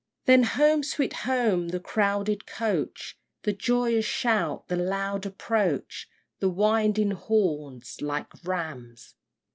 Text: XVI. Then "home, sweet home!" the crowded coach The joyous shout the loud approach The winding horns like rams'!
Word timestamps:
XVI. 0.21 0.25
Then 0.25 0.43
"home, 0.43 0.81
sweet 0.83 1.13
home!" 1.13 1.67
the 1.67 1.79
crowded 1.79 2.47
coach 2.47 3.19
The 3.43 3.53
joyous 3.53 4.03
shout 4.03 4.67
the 4.67 4.75
loud 4.75 5.27
approach 5.27 6.09
The 6.39 6.49
winding 6.49 7.11
horns 7.11 8.01
like 8.01 8.43
rams'! 8.43 9.13